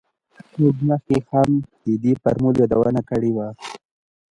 موږ 0.59 0.75
مخکې 0.89 1.17
هم 1.31 1.49
د 1.83 1.87
دې 2.03 2.13
فورمول 2.21 2.55
یادونه 2.61 3.01
کړې 3.09 3.31
وه 3.35 3.47